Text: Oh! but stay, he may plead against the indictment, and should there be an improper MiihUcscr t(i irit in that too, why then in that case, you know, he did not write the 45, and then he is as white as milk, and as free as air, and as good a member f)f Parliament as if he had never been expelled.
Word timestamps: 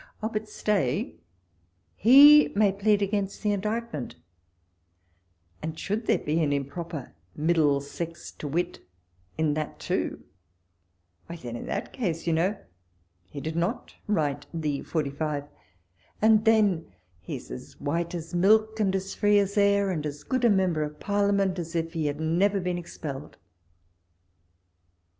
Oh! 0.23 0.29
but 0.29 0.49
stay, 0.49 1.13
he 1.95 2.47
may 2.55 2.71
plead 2.71 3.03
against 3.03 3.43
the 3.43 3.51
indictment, 3.51 4.15
and 5.61 5.77
should 5.77 6.07
there 6.07 6.17
be 6.17 6.41
an 6.41 6.51
improper 6.51 7.13
MiihUcscr 7.37 8.35
t(i 8.39 8.47
irit 8.49 8.79
in 9.37 9.53
that 9.53 9.77
too, 9.77 10.23
why 11.27 11.35
then 11.35 11.55
in 11.55 11.67
that 11.67 11.93
case, 11.93 12.25
you 12.25 12.33
know, 12.33 12.57
he 13.29 13.39
did 13.39 13.55
not 13.55 13.93
write 14.07 14.47
the 14.51 14.81
45, 14.81 15.43
and 16.19 16.45
then 16.45 16.91
he 17.19 17.35
is 17.35 17.51
as 17.51 17.79
white 17.79 18.15
as 18.15 18.33
milk, 18.33 18.79
and 18.79 18.95
as 18.95 19.13
free 19.13 19.37
as 19.37 19.55
air, 19.55 19.91
and 19.91 20.07
as 20.07 20.23
good 20.23 20.43
a 20.43 20.49
member 20.49 20.89
f)f 20.89 20.99
Parliament 20.99 21.59
as 21.59 21.75
if 21.75 21.93
he 21.93 22.07
had 22.07 22.19
never 22.19 22.59
been 22.59 22.79
expelled. 22.79 23.37